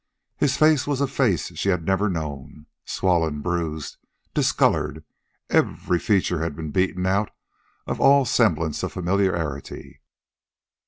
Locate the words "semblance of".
8.25-8.93